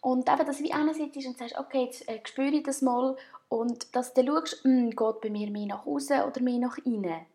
Und 0.00 0.28
eben, 0.28 0.46
dass 0.46 0.58
du 0.58 0.64
wie 0.64 0.72
einerseits 0.72 1.26
und 1.26 1.38
sagst, 1.38 1.58
okay, 1.58 1.84
jetzt 1.84 2.08
äh, 2.08 2.20
spüre 2.24 2.48
ich 2.48 2.62
das 2.62 2.82
mal 2.82 3.16
und 3.48 3.94
dass 3.94 4.14
du 4.14 4.24
schaust, 4.24 4.64
mh, 4.64 4.70
hm, 4.70 4.90
geht 4.90 5.20
bei 5.20 5.30
mir 5.30 5.50
mehr 5.50 5.66
nach 5.66 5.86
außen 5.86 6.22
oder 6.22 6.40
mehr 6.40 6.58
nach 6.58 6.78
innen. 6.78 7.26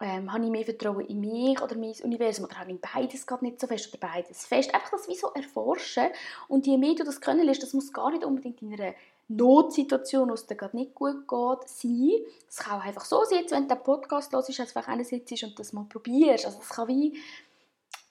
Ähm, 0.00 0.32
habe 0.32 0.44
ich 0.44 0.50
mehr 0.50 0.64
Vertrauen 0.64 1.06
in 1.06 1.20
mich 1.20 1.60
oder 1.62 1.76
mein 1.76 1.94
Universum 2.02 2.46
oder 2.46 2.58
habe 2.58 2.72
ich 2.72 2.80
beides 2.80 3.24
gerade 3.26 3.44
nicht 3.44 3.60
so 3.60 3.68
fest 3.68 3.88
oder 3.88 4.08
beides 4.08 4.46
fest. 4.46 4.74
Einfach 4.74 4.90
das 4.90 5.08
wie 5.08 5.14
so 5.14 5.28
erforschen 5.28 6.08
und 6.48 6.66
je 6.66 6.76
mehr 6.76 6.94
du 6.94 7.04
das 7.04 7.20
können 7.20 7.46
lässt, 7.46 7.62
das 7.62 7.72
muss 7.72 7.92
gar 7.92 8.10
nicht 8.10 8.24
unbedingt 8.24 8.60
in 8.62 8.72
einer 8.72 8.94
Notsituation, 9.28 10.30
es 10.30 10.46
dir 10.46 10.56
gerade 10.56 10.76
nicht 10.76 10.94
gut 10.94 11.28
geht, 11.28 11.68
sein. 11.68 12.10
Es 12.48 12.56
kann 12.56 12.80
auch 12.80 12.84
einfach 12.84 13.04
so 13.04 13.24
sein, 13.24 13.40
jetzt, 13.40 13.52
wenn 13.52 13.68
du 13.68 13.74
den 13.74 13.82
Podcast 13.82 14.32
hörst, 14.32 14.48
dass 14.48 14.56
du 14.56 14.62
einfach 14.78 15.04
sitzt 15.04 15.42
und 15.42 15.58
das 15.58 15.72
mal 15.72 15.86
probierst. 15.88 16.46
Also 16.46 16.58
es 16.60 16.68
kann 16.68 16.88
wie... 16.88 17.18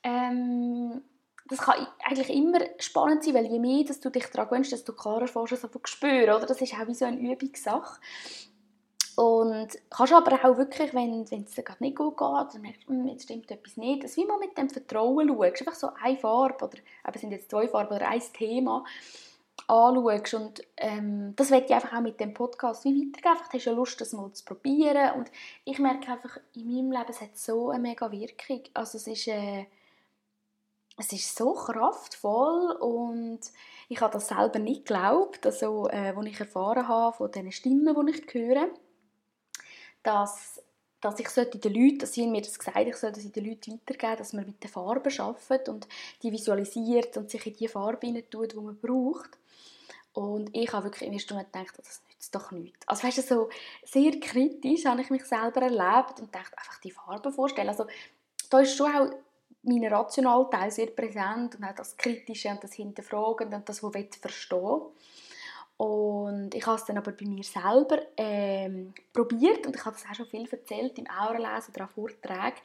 Ähm, 0.04 1.02
das 1.48 1.60
kann 1.60 1.86
eigentlich 2.06 2.30
immer 2.30 2.60
spannend 2.80 3.24
sein, 3.24 3.34
weil 3.34 3.46
je 3.46 3.60
mehr 3.60 3.84
dass 3.84 4.00
du 4.00 4.10
dich 4.10 4.26
daran 4.28 4.50
gewöhnst, 4.50 4.72
desto 4.72 4.94
klarer 4.94 5.28
fährst 5.28 5.52
du 5.52 5.56
es 5.56 5.64
einfach 5.66 5.82
spüren. 5.86 6.36
Oder? 6.36 6.46
Das 6.46 6.62
ist 6.62 6.74
auch 6.74 6.88
wie 6.88 6.94
so 6.94 7.06
eine 7.06 7.20
Übungssache. 7.20 8.00
Und 9.18 9.68
kannst 9.90 10.14
aber 10.14 10.34
auch 10.34 10.58
wirklich, 10.58 10.94
wenn, 10.94 11.24
es 11.24 11.30
dir 11.30 11.64
gerade 11.64 11.84
nicht 11.84 11.98
gut 11.98 12.18
geht, 12.18 12.26
oder 12.26 12.60
merkst, 12.60 12.88
hm, 12.88 13.08
jetzt 13.08 13.24
stimmt 13.24 13.52
etwas 13.52 13.76
nicht, 13.76 14.04
dass 14.04 14.16
wie 14.16 14.26
mal 14.26 14.40
mit 14.40 14.58
dem 14.58 14.70
Vertrauen 14.70 15.28
schaust. 15.28 15.62
Einfach 15.62 15.76
so 15.76 15.90
eine 16.02 16.18
Farbe, 16.18 16.66
oder 16.66 16.78
eben 17.06 17.20
sind 17.20 17.32
jetzt 17.32 17.50
zwei 17.50 17.68
Farben 17.68 17.96
oder 17.96 18.08
ein 18.08 18.22
Thema 18.34 18.86
anschaust. 19.68 20.34
Und 20.34 20.62
ähm, 20.78 21.34
das 21.36 21.52
werde 21.52 21.66
ich 21.66 21.74
einfach 21.74 21.94
auch 21.94 22.02
mit 22.02 22.20
dem 22.20 22.34
Podcast 22.34 22.84
wie 22.86 22.90
weitergeben. 22.90 23.32
Einfach 23.32 23.54
hast 23.54 23.66
du 23.66 23.74
Lust, 23.74 24.02
das 24.02 24.14
mal 24.14 24.32
zu 24.34 24.46
probieren. 24.46 25.14
Und 25.18 25.32
ich 25.66 25.80
merke 25.80 26.12
einfach, 26.12 26.38
in 26.54 26.68
meinem 26.68 26.92
Leben, 26.92 27.10
es 27.10 27.22
hat 27.22 27.38
so 27.38 27.70
eine 27.70 27.82
mega 27.82 28.12
Wirkung. 28.12 28.64
Also 28.74 28.98
es 28.98 29.08
ist, 29.08 29.28
äh, 29.28 29.66
es 30.98 31.12
ist 31.14 31.36
so 31.36 31.54
kraftvoll 31.54 32.72
und 32.80 33.40
ich 33.90 34.02
habe 34.02 34.14
das 34.14 34.28
selber 34.28 34.60
nicht 34.60 34.86
geglaubt, 34.86 35.46
also, 35.46 35.88
äh, 35.90 36.14
als 36.16 36.26
ich 36.28 36.40
erfahren 36.40 36.88
habe 36.88 37.16
von 37.16 37.32
den 37.32 37.52
Stimmen, 37.52 37.96
die 38.08 38.12
ich 38.12 38.34
höre, 38.34 38.68
dass 40.04 40.62
dass 41.02 41.20
ich 41.20 41.28
den 41.28 41.74
Leuten, 41.74 42.00
dass 42.00 42.14
sie 42.14 42.28
mir 42.28 42.42
das 42.42 42.58
gesagt 42.58 42.78
ich 42.78 42.96
sollte 42.96 43.20
sie 43.20 43.32
den 43.32 43.46
Leuten 43.46 43.74
weitergeben, 43.74 44.18
dass 44.18 44.34
man 44.34 44.46
mit 44.46 44.64
den 44.64 44.70
Farben 44.70 45.20
arbeitet 45.20 45.70
und 45.70 45.88
die 46.22 46.32
visualisiert 46.32 47.18
und 47.18 47.30
sich 47.30 47.46
in 47.46 47.56
die 47.56 47.68
Farbe 47.68 48.08
hinein 48.08 48.30
tut, 48.30 48.54
die 48.54 48.58
man 48.58 48.78
braucht. 48.78 49.32
Und 50.14 50.56
ich 50.56 50.72
habe 50.74 50.86
wirklich 50.86 51.08
im 51.08 51.14
ersten 51.14 51.34
Moment 51.34 51.54
gedacht, 51.54 51.74
das 51.78 52.02
nützt 52.10 52.36
doch 52.36 52.52
nichts. 52.52 52.88
Also 52.88 53.08
weißt 53.08 53.18
du, 53.18 53.22
so 53.22 53.50
sehr 53.84 54.20
kritisch 54.20 54.86
habe 54.86 55.02
ich 55.02 55.10
mich 55.10 55.26
selber 55.26 55.62
erlebt 55.62 56.20
und 56.20 56.34
dachte, 56.36 56.58
einfach 56.58 56.80
die 56.82 56.92
Farben 56.92 57.32
vorstellen. 57.32 57.70
Also 57.70 57.86
da 58.50 58.60
ist 58.60 58.76
schon 58.76 58.94
auch 58.94 59.10
mein 59.64 59.86
rationaler 59.86 60.50
Teil 60.50 60.72
sehr 60.72 60.88
präsent 60.88 61.56
und 61.56 61.64
auch 61.64 61.76
das 61.76 61.96
Kritische 61.96 62.50
und 62.50 62.64
das 62.64 62.74
Hinterfragen 62.74 63.54
und 63.54 63.70
das, 63.70 63.82
was 63.82 63.96
ich 63.96 64.16
verstehen 64.16 64.82
und 65.82 66.54
ich 66.54 66.64
habe 66.68 66.78
es 66.78 66.86
dann 66.86 67.00
aber 67.00 67.12
bei 67.12 67.26
mir 67.26 67.44
selber 67.44 68.04
ähm, 68.16 68.94
probiert 69.12 69.66
und 69.66 69.76
ich 69.76 69.84
habe 69.84 69.96
das 69.96 70.06
auch 70.06 70.14
schon 70.14 70.28
viel 70.28 70.48
erzählt 70.48 70.96
im 71.00 71.10
Auralesen 71.10 71.74
oder 71.74 71.86
auch 71.86 71.90
Vorträgen, 71.90 72.62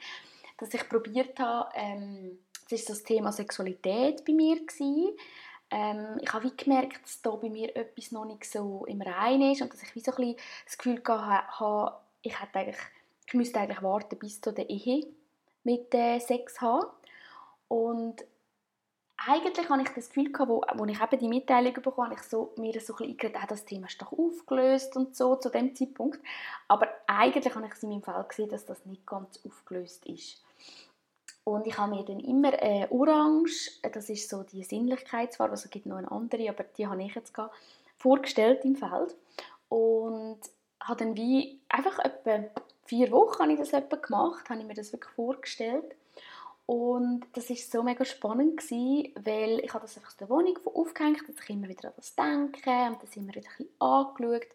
dass 0.59 0.71
ich 0.71 0.87
probiert 0.87 1.39
habe, 1.39 1.67
ähm, 1.73 2.37
das 2.69 2.87
war 2.87 2.95
das 2.95 3.03
Thema 3.03 3.31
Sexualität 3.31 4.23
bei 4.23 4.33
mir 4.33 4.57
gewesen, 4.57 5.17
ähm, 5.71 6.19
ich 6.21 6.31
habe 6.31 6.51
gemerkt, 6.51 7.03
dass 7.03 7.19
da 7.23 7.31
bei 7.31 7.49
mir 7.49 7.75
etwas 7.75 8.11
noch 8.11 8.25
nicht 8.25 8.45
so 8.45 8.85
im 8.85 9.01
Reinen 9.01 9.51
ist 9.51 9.63
und 9.63 9.73
dass 9.73 9.81
ich 9.81 9.95
wie 9.95 10.01
so 10.01 10.11
ein 10.15 10.35
das 10.65 10.77
Gefühl 10.77 11.01
hatte, 11.07 11.93
ich, 12.21 12.39
hätte 12.39 12.59
eigentlich, 12.59 12.77
ich 13.25 13.33
müsste 13.33 13.59
eigentlich 13.59 13.81
warten 13.81 14.19
bis 14.19 14.39
zu 14.39 14.53
der 14.53 14.69
Ehe 14.69 15.07
mit 15.63 15.91
äh, 15.95 16.19
Sex 16.19 16.61
haben. 16.61 16.85
Und 17.67 18.23
eigentlich 19.25 19.69
habe 19.69 19.81
ich 19.81 19.89
das 19.89 20.09
Gefühl 20.09 20.31
gehabt, 20.31 20.49
wo, 20.49 20.63
wo 20.75 20.85
ich 20.85 21.01
eben 21.01 21.19
die 21.19 21.27
Mitteilung 21.27 21.73
bekommen 21.73 22.09
habe, 22.09 22.15
ich 22.15 22.23
so, 22.23 22.53
mir 22.57 22.79
so 22.79 22.95
ein 22.97 23.15
bisschen 23.15 23.35
ah, 23.35 23.47
das 23.47 23.65
Thema 23.65 23.87
ist 23.87 24.01
doch 24.01 24.11
aufgelöst 24.11 24.95
und 24.95 25.15
so 25.15 25.35
zu 25.35 25.49
dem 25.49 25.75
Zeitpunkt. 25.75 26.19
Aber 26.67 26.87
eigentlich 27.07 27.53
habe 27.55 27.65
ich 27.65 27.73
es 27.73 27.83
in 27.83 27.89
meinem 27.89 28.03
Fall 28.03 28.23
gesehen, 28.27 28.49
dass 28.49 28.65
das 28.65 28.85
nicht 28.85 29.05
ganz 29.05 29.39
aufgelöst 29.45 30.05
ist. 30.05 30.43
Und 31.43 31.65
ich 31.65 31.77
habe 31.77 31.95
mir 31.95 32.03
dann 32.03 32.19
immer 32.19 32.61
äh, 32.61 32.87
Orange, 32.89 33.71
das 33.93 34.09
ist 34.09 34.29
so 34.29 34.43
die 34.43 34.63
Sinnlichkeitsfarbe, 34.63 35.51
also 35.51 35.69
gibt 35.69 35.85
noch 35.85 35.95
eine 35.95 36.11
andere, 36.11 36.49
aber 36.49 36.65
die 36.65 36.85
habe 36.85 37.01
ich 37.01 37.15
jetzt 37.15 37.33
gar 37.33 37.51
vorgestellt 37.97 38.65
im 38.65 38.75
Feld. 38.75 39.15
Und 39.69 40.39
habe 40.81 41.05
dann 41.05 41.15
wie 41.15 41.59
einfach 41.69 41.99
etwa 41.99 42.43
vier 42.85 43.11
Wochen 43.11 43.43
habe 43.43 43.53
ich 43.53 43.59
das 43.59 43.73
etwa 43.73 43.95
gemacht, 43.95 44.49
habe 44.49 44.59
ich 44.59 44.67
mir 44.67 44.73
das 44.73 44.91
wirklich 44.93 45.13
vorgestellt. 45.13 45.95
Und 46.67 47.21
das 47.31 47.49
ist 47.49 47.71
so 47.71 47.81
mega 47.81 48.03
spannend 48.03 48.57
gewesen, 48.57 49.13
weil 49.23 49.59
ich 49.63 49.73
habe 49.73 49.85
das 49.85 49.95
einfach 49.95 50.09
aus 50.09 50.17
der 50.17 50.29
Wohnung 50.29 50.59
aufgehängt, 50.65 51.21
dass 51.27 51.41
ich 51.41 51.49
immer 51.49 51.69
wieder 51.69 51.87
an 51.87 51.93
das 51.95 52.13
denke 52.13 52.69
und 52.89 53.01
das 53.01 53.15
immer 53.15 53.29
wieder 53.29 53.47
ein 53.47 53.57
bisschen 53.57 53.69
angeschaut. 53.79 54.47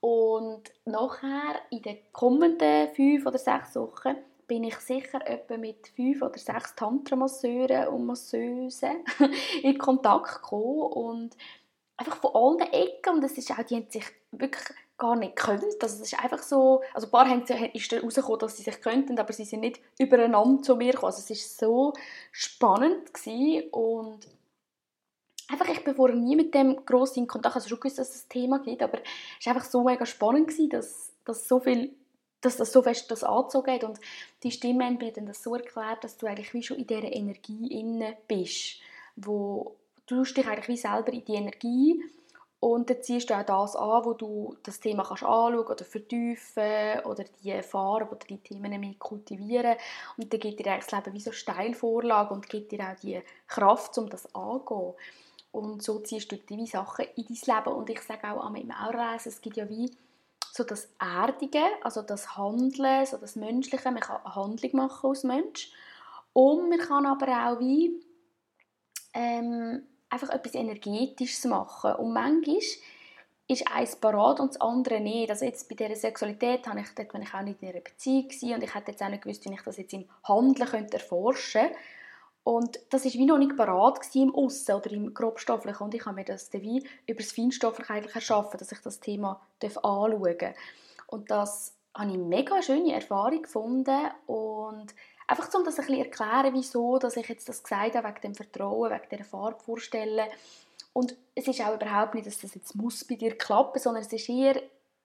Und 0.00 0.62
nachher, 0.84 1.60
in 1.70 1.82
den 1.82 1.98
kommenden 2.12 2.88
fünf 2.92 3.24
oder 3.24 3.38
sechs 3.38 3.76
Wochen, 3.76 4.16
bin 4.48 4.64
ich 4.64 4.76
sicher 4.76 5.24
etwa 5.26 5.56
mit 5.56 5.88
fünf 5.94 6.22
oder 6.22 6.38
sechs 6.38 6.74
Tantra-Masseuren 6.74 7.88
und 7.88 8.06
Masseusen 8.06 9.04
in 9.62 9.78
Kontakt 9.78 10.42
gekommen 10.42 10.92
und 10.92 11.36
einfach 11.98 12.16
von 12.16 12.34
allen 12.34 12.72
Ecken 12.72 13.16
und 13.16 13.24
es 13.24 13.36
ist 13.36 13.50
auch, 13.50 13.62
die 13.62 13.76
haben 13.76 13.90
sich 13.90 14.04
wirklich 14.30 14.64
gar 14.96 15.16
nicht 15.16 15.36
können. 15.36 15.64
Also 15.80 16.02
es 16.02 16.12
ist 16.12 16.18
einfach 16.18 16.42
so, 16.42 16.82
also 16.94 17.06
ein 17.06 17.10
paar 17.10 17.28
haben, 17.28 17.42
ist 17.42 17.92
rausgekommen, 17.92 18.38
dass 18.38 18.56
sie 18.56 18.62
sich 18.62 18.80
könnten, 18.80 19.18
aber 19.18 19.32
sie 19.32 19.44
sind 19.44 19.60
nicht 19.60 19.80
übereinander 19.98 20.62
zu 20.62 20.76
mir 20.76 20.92
gekommen. 20.92 21.12
Also 21.12 21.22
es 21.22 21.30
war 21.30 21.92
so 21.92 21.92
spannend 22.32 23.12
gewesen 23.12 23.68
und 23.70 24.26
einfach, 25.48 25.68
ich 25.68 25.84
bin 25.84 25.94
vorher 25.94 26.16
nie 26.16 26.36
mit 26.36 26.54
dem 26.54 26.84
gross 26.84 27.16
in 27.16 27.26
Kontakt, 27.26 27.56
also 27.56 27.68
schon 27.68 27.80
gewusst, 27.80 27.98
dass 27.98 28.14
es 28.14 28.24
ein 28.24 28.28
Thema 28.28 28.58
gibt, 28.60 28.82
aber 28.82 28.98
es 29.38 29.46
war 29.46 29.54
einfach 29.54 29.68
so 29.68 29.82
mega 29.82 30.06
spannend 30.06 30.48
gewesen, 30.48 30.70
dass, 30.70 31.12
dass 31.24 31.48
so 31.48 31.60
viel 31.60 31.94
dass 32.40 32.56
das 32.56 32.72
so 32.72 32.82
fest 32.82 33.10
das 33.10 33.24
angezogen 33.24 33.72
hat 33.72 33.82
und 33.82 33.98
die 34.44 34.52
Stimme 34.52 34.86
hat 34.86 35.00
mir 35.00 35.12
dann 35.12 35.26
das 35.26 35.42
so 35.42 35.56
erklärt, 35.56 36.04
dass 36.04 36.18
du 36.18 36.26
eigentlich 36.26 36.54
wie 36.54 36.62
schon 36.62 36.76
in 36.76 36.86
dieser 36.86 37.12
Energie 37.12 37.66
inne 37.80 38.16
bist, 38.28 38.76
wo 39.16 39.74
du 40.10 40.22
dich 40.22 40.46
eigentlich 40.46 40.68
wie 40.68 40.76
selber 40.76 41.12
in 41.12 41.24
die 41.24 41.34
Energie 41.34 42.02
und 42.60 42.90
dann 42.90 43.02
ziehst 43.02 43.30
du 43.30 43.34
auch 43.34 43.44
das 43.44 43.76
an, 43.76 44.04
wo 44.04 44.14
du 44.14 44.56
das 44.64 44.80
Thema 44.80 45.04
kannst 45.04 45.22
anschauen 45.22 45.58
oder 45.58 45.84
vertiefen 45.84 47.00
oder 47.04 47.24
die 47.42 47.62
Farbe 47.62 48.10
oder 48.10 48.26
die 48.28 48.38
Themen 48.38 48.80
mehr 48.80 48.94
kultivieren. 48.98 49.76
Und 50.16 50.32
dann 50.32 50.40
gibt 50.40 50.58
dir 50.58 50.64
das 50.64 50.90
Leben 50.90 51.12
wie 51.12 51.20
so 51.20 51.30
Steilvorlage 51.30 52.34
und 52.34 52.48
gibt 52.48 52.72
dir 52.72 52.80
auch 52.80 52.98
die 53.00 53.22
Kraft, 53.46 53.96
um 53.98 54.10
das 54.10 54.34
anzugehen. 54.34 54.94
Und 55.52 55.82
so 55.82 56.00
ziehst 56.00 56.32
du 56.32 56.36
die 56.36 56.66
Sachen 56.66 57.06
in 57.14 57.26
dein 57.28 57.56
Leben. 57.56 57.76
Und 57.76 57.90
ich 57.90 58.00
sage 58.00 58.28
auch 58.28 58.52
im 58.52 58.72
Auralesen, 58.72 59.30
es 59.30 59.40
gibt 59.40 59.56
ja 59.56 59.68
wie 59.68 59.90
so 60.52 60.64
das 60.64 60.88
Erdige, 60.98 61.62
also 61.82 62.02
das 62.02 62.36
Handeln, 62.36 63.06
so 63.06 63.18
das 63.18 63.36
Menschliche. 63.36 63.90
Man 63.92 64.00
kann 64.00 64.20
eine 64.24 64.34
Handlung 64.34 64.70
machen 64.74 65.10
als 65.10 65.22
Mensch. 65.22 65.70
Und 66.32 66.68
man 66.68 66.78
kann 66.78 67.06
aber 67.06 67.26
auch 67.26 67.60
wie 67.60 68.02
ähm, 69.14 69.86
einfach 70.10 70.30
etwas 70.30 70.54
Energetisches 70.54 71.44
machen. 71.44 71.94
Und 71.94 72.12
manchmal 72.12 72.58
ist 73.48 73.66
eins 73.72 73.96
parat 73.96 74.40
und 74.40 74.50
das 74.50 74.60
andere 74.60 75.00
nicht. 75.00 75.30
Also 75.30 75.44
jetzt 75.44 75.68
bei 75.68 75.74
dieser 75.74 75.96
Sexualität 75.96 76.66
habe 76.66 76.80
ich 76.80 76.88
dort, 76.94 77.14
wenn 77.14 77.22
ich 77.22 77.34
auch 77.34 77.42
nicht 77.42 77.62
in 77.62 77.68
einer 77.68 77.80
Beziehung 77.80 78.28
war 78.28 78.54
und 78.56 78.62
ich 78.62 78.74
hätte 78.74 78.90
jetzt 78.90 79.02
auch 79.02 79.08
nicht 79.08 79.22
gewusst, 79.22 79.44
wie 79.44 79.54
ich 79.54 79.62
das 79.62 79.76
jetzt 79.78 79.94
im 79.94 80.08
Handeln 80.24 80.68
könnte 80.68 80.98
erforschen 80.98 81.62
könnte. 81.62 81.78
Und 82.44 82.80
das 82.88 83.04
war 83.04 83.12
wie 83.12 83.26
noch 83.26 83.38
nicht 83.38 83.56
parat 83.56 84.00
im 84.14 84.34
Aussen 84.34 84.74
oder 84.74 84.90
im 84.92 85.12
Grobstofflichen. 85.12 85.84
Und 85.84 85.94
ich 85.94 86.06
habe 86.06 86.14
mir 86.14 86.24
das 86.24 86.48
dann 86.48 86.62
wie 86.62 86.82
über 87.06 87.20
das 87.20 87.32
Feinstoffliche 87.32 87.92
eigentlich 87.92 88.14
erschaffen, 88.14 88.58
dass 88.58 88.72
ich 88.72 88.80
das 88.80 89.00
Thema 89.00 89.40
anschauen 89.60 90.38
darf. 90.38 90.54
Und 91.08 91.30
das 91.30 91.74
habe 91.94 92.10
ich 92.10 92.16
mega 92.16 92.62
schöne 92.62 92.94
Erfahrung 92.94 93.42
gefunden 93.42 94.10
und 94.26 94.94
Einfach 95.28 95.52
um 95.54 95.62
das 95.62 95.78
ein 95.78 95.86
bisschen 95.86 96.04
erklären, 96.04 96.54
wieso 96.54 96.98
dass 96.98 97.16
ich 97.16 97.28
jetzt 97.28 97.48
das 97.48 97.62
gesagt 97.62 97.94
habe, 97.94 98.08
wegen 98.08 98.20
dem 98.22 98.34
Vertrauen, 98.34 98.90
wegen 98.90 99.08
dieser 99.10 99.24
Farbe 99.24 99.62
vorstellen. 99.62 100.26
Und 100.94 101.16
es 101.34 101.46
ist 101.46 101.60
auch 101.60 101.74
überhaupt 101.74 102.14
nicht, 102.14 102.26
dass 102.26 102.40
das 102.40 102.54
jetzt 102.54 102.74
muss 102.74 103.04
bei 103.04 103.14
dir 103.14 103.36
klappen, 103.36 103.78
sondern 103.78 104.02
es 104.02 104.12
ist 104.12 104.28
eher 104.28 104.60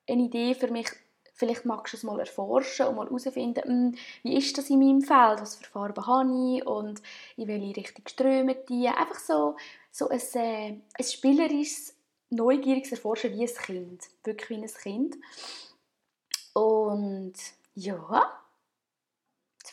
eine 0.10 0.24
Idee 0.24 0.56
für 0.56 0.70
mich, 0.70 0.90
vielleicht 1.34 1.66
magst 1.66 1.94
du 1.94 1.98
es 1.98 2.04
mal 2.04 2.20
erforschen 2.20 2.88
und 2.88 2.96
mal 2.96 3.06
herausfinden, 3.06 3.64
hm, 3.64 3.96
wie 4.24 4.38
ist 4.38 4.58
das 4.58 4.70
in 4.70 4.80
meinem 4.80 5.02
Feld, 5.02 5.42
was 5.42 5.56
für 5.56 5.66
Farben 5.66 6.08
habe 6.08 6.56
ich 6.56 6.66
und 6.66 7.02
in 7.36 7.48
welche 7.48 7.76
Richtung 7.76 8.08
strömen 8.08 8.56
die. 8.70 8.88
Einfach 8.88 9.20
so, 9.20 9.58
so 9.92 10.08
ein, 10.08 10.22
äh, 10.36 10.76
ein 10.98 11.04
spielerisches, 11.04 11.96
neugieriges 12.30 12.94
Erforschen 12.94 13.34
wie 13.34 13.44
ein 13.44 13.56
Kind. 13.56 14.04
Wirklich 14.24 14.50
wie 14.50 14.64
ein 14.64 14.68
Kind. 14.68 15.18
Und 16.54 17.34
ja, 17.76 18.43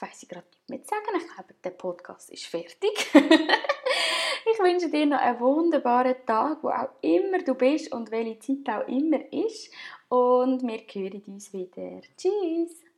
Weiss 0.01 0.23
ich 0.23 0.29
gerade 0.29 0.47
nicht 0.51 0.69
mehr 0.69 0.83
zu 0.83 0.89
sagen. 0.89 1.19
Ich 1.19 1.35
glaube, 1.35 1.55
der 1.63 1.71
Podcast 1.71 2.31
ist 2.31 2.47
fertig. 2.47 3.11
ich 3.15 4.59
wünsche 4.59 4.89
dir 4.89 5.07
noch 5.07 5.19
einen 5.19 5.41
wunderbaren 5.41 6.17
Tag, 6.27 6.63
wo 6.63 6.69
auch 6.69 6.89
immer 7.03 7.39
du 7.39 7.55
bist 7.55 7.93
und 7.93 8.11
welche 8.11 8.39
Zeit 8.39 8.69
auch 8.75 8.89
immer 8.89 9.21
ist. 9.33 9.71
Und 10.09 10.63
wir 10.63 10.79
hören 10.79 11.23
uns 11.27 11.53
wieder. 11.53 12.01
Tschüss! 12.17 12.90